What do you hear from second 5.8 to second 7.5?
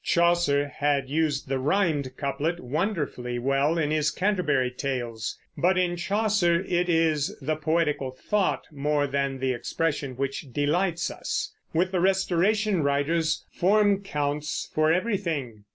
Chaucer it is